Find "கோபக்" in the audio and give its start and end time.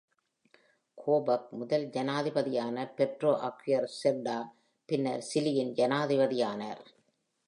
0.97-1.47